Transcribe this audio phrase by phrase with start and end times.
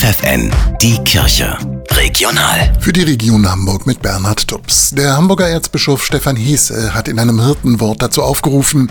[0.00, 1.58] FFN, die Kirche.
[1.90, 2.72] Regional.
[2.80, 4.94] Für die Region Hamburg mit Bernhard Tubbs.
[4.96, 8.90] Der Hamburger Erzbischof Stefan Hesse hat in einem Hirtenwort dazu aufgerufen,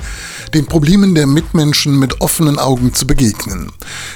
[0.53, 3.71] den Problemen der Mitmenschen mit offenen Augen zu begegnen.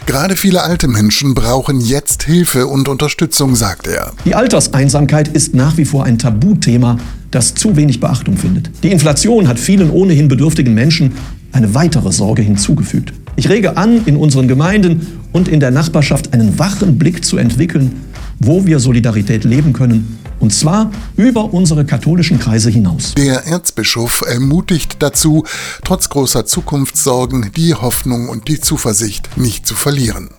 [0.06, 4.12] Gerade viele alte Menschen brauchen jetzt Hilfe und Unterstützung, sagt er.
[4.25, 6.99] Die Alterseinsamkeit ist nach wie vor ein Tabuthema,
[7.31, 8.69] das zu wenig Beachtung findet.
[8.83, 11.13] Die Inflation hat vielen ohnehin bedürftigen Menschen
[11.53, 13.13] eine weitere Sorge hinzugefügt.
[13.44, 18.05] Ich rege an, in unseren Gemeinden und in der Nachbarschaft einen wachen Blick zu entwickeln,
[18.39, 23.13] wo wir Solidarität leben können, und zwar über unsere katholischen Kreise hinaus.
[23.15, 25.43] Der Erzbischof ermutigt dazu,
[25.84, 30.29] trotz großer Zukunftssorgen die Hoffnung und die Zuversicht nicht zu verlieren.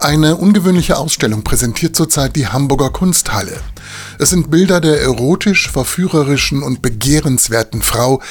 [0.00, 3.60] Eine ungewöhnliche Ausstellung präsentiert zurzeit die Hamburger Kunsthalle.
[4.18, 8.22] Es sind Bilder der erotisch, verführerischen und begehrenswerten Frau,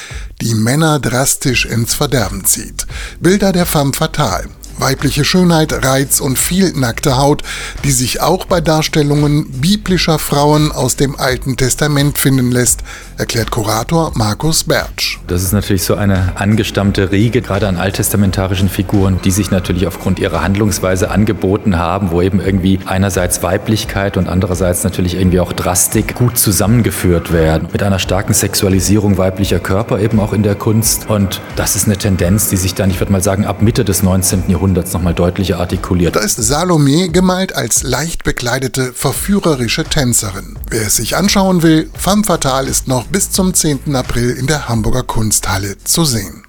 [0.41, 2.85] die Männer drastisch ins Verderben zieht.
[3.19, 4.49] Bilder der femme fatale,
[4.79, 7.43] weibliche Schönheit, Reiz und viel nackte Haut,
[7.83, 12.83] die sich auch bei Darstellungen biblischer Frauen aus dem Alten Testament finden lässt,
[13.17, 15.17] erklärt Kurator Markus Bertsch.
[15.27, 20.19] Das ist natürlich so eine angestammte Riege, gerade an alttestamentarischen Figuren, die sich natürlich aufgrund
[20.19, 26.15] ihrer Handlungsweise angeboten haben, wo eben irgendwie einerseits Weiblichkeit und andererseits natürlich irgendwie auch Drastik
[26.15, 27.69] gut zusammengeführt werden.
[27.71, 31.09] Mit einer starken Sexualisierung weiblicher Körper eben auch in der Kunst.
[31.09, 34.03] Und das ist eine Tendenz, die sich dann, ich würde mal sagen, ab Mitte des
[34.03, 34.43] 19.
[34.47, 36.17] Jahrhunderts Jahrhunderts nochmal deutlicher artikuliert.
[36.17, 40.59] Da ist Salome gemalt als leicht bekleidete, verführerische Tänzerin.
[40.69, 43.95] Wer es sich anschauen will, Femme Fatale ist noch bis zum 10.
[43.95, 46.46] April in der Hamburger Kunsthalle zu sehen.